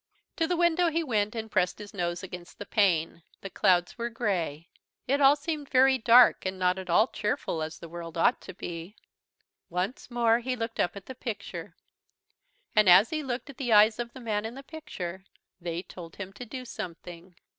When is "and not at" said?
6.43-6.89